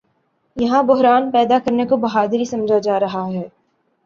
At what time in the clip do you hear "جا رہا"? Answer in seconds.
2.79-3.25